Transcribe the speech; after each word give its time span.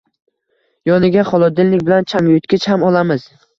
Yoniga 0.91 1.25
xolodilnik 1.29 1.85
bilan 1.91 2.11
changyutgich 2.15 2.69
ham 2.75 2.89
olamiz 2.91 3.33